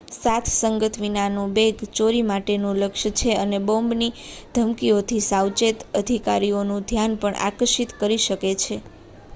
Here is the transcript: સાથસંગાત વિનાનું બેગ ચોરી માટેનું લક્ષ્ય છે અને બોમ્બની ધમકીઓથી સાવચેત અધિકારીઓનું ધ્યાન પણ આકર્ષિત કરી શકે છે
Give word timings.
સાથસંગાત 0.13 0.95
વિનાનું 0.99 1.51
બેગ 1.53 1.75
ચોરી 1.91 2.23
માટેનું 2.25 2.79
લક્ષ્ય 2.81 3.11
છે 3.15 3.31
અને 3.37 3.59
બોમ્બની 3.63 4.17
ધમકીઓથી 4.53 5.21
સાવચેત 5.27 5.77
અધિકારીઓનું 5.97 6.87
ધ્યાન 6.87 7.17
પણ 7.21 7.41
આકર્ષિત 7.45 7.97
કરી 7.99 8.21
શકે 8.23 8.37
છે 8.59 8.75